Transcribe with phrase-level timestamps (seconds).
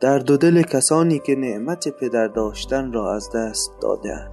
[0.00, 4.28] درد و دل کسانی که نعمت پدر داشتن را از دست داده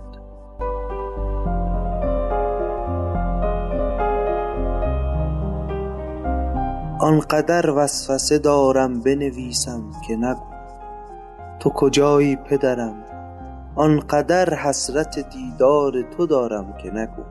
[6.99, 10.51] آنقدر وسوسه دارم بنویسم که نگو
[11.59, 13.03] تو کجایی پدرم؟
[13.75, 17.23] آنقدر حسرت دیدار تو دارم که نگو.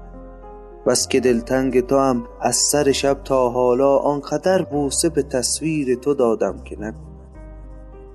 [0.87, 6.59] بس که دلتنگ توام از سر شب تا حالا آنقدر بوسه به تصویر تو دادم
[6.65, 7.10] که نگو.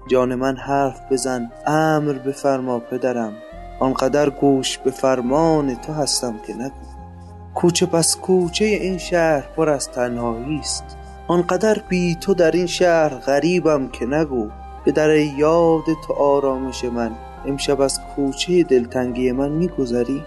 [0.07, 3.33] جان من حرف بزن امر بفرما پدرم.
[3.79, 6.85] آنقدر گوش به فرمان تو هستم که نگو.
[7.55, 10.83] کوچه پس کوچه این شهر پر از تنهایی است.
[11.27, 14.49] آنقدر بی تو در این شهر غریبم که نگو.
[14.85, 17.11] به در یاد تو آرامش من
[17.45, 20.23] امشب از کوچه دلتنگی من می گذری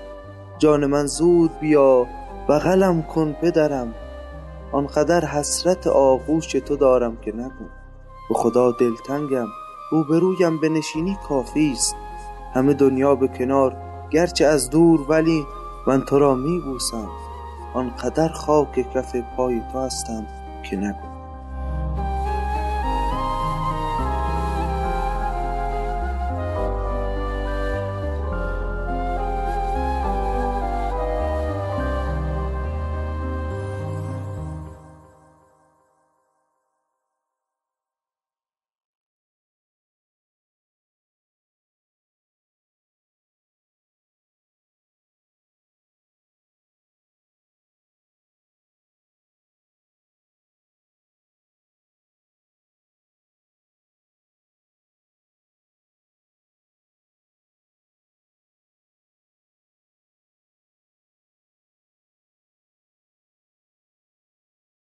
[0.58, 2.06] جان من زود بیا
[2.48, 3.94] بغلم کن پدرم.
[4.72, 7.64] آنقدر حسرت آغوش تو دارم که نگو.
[8.28, 9.46] به خدا دلتنگم.
[9.90, 11.96] روبرویم بنشینی کافی است.
[12.54, 13.76] همه دنیا به کنار
[14.10, 15.46] گرچه از دور ولی
[15.86, 17.08] من تو را می بوسم
[17.74, 20.26] آنقدر خاک کف پای تو هستم
[20.62, 21.17] که نگو.